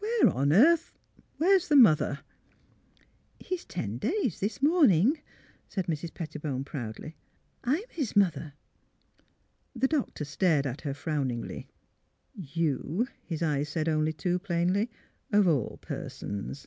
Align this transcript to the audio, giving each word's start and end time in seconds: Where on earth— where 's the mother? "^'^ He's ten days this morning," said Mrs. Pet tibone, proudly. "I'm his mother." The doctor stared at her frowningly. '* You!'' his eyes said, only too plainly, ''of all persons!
Where 0.00 0.30
on 0.30 0.52
earth— 0.52 0.90
where 1.38 1.56
's 1.56 1.68
the 1.68 1.76
mother? 1.76 2.24
"^'^ 2.96 3.02
He's 3.46 3.64
ten 3.64 3.98
days 3.98 4.40
this 4.40 4.60
morning," 4.60 5.20
said 5.68 5.86
Mrs. 5.86 6.12
Pet 6.12 6.32
tibone, 6.32 6.64
proudly. 6.66 7.14
"I'm 7.62 7.84
his 7.90 8.16
mother." 8.16 8.54
The 9.76 9.86
doctor 9.86 10.24
stared 10.24 10.66
at 10.66 10.80
her 10.80 10.92
frowningly. 10.92 11.68
'* 12.26 12.34
You!'' 12.34 13.06
his 13.28 13.44
eyes 13.44 13.68
said, 13.68 13.88
only 13.88 14.12
too 14.12 14.40
plainly, 14.40 14.90
''of 15.32 15.46
all 15.46 15.78
persons! 15.80 16.66